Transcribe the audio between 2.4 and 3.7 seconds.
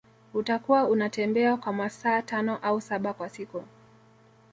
au saba kwa siku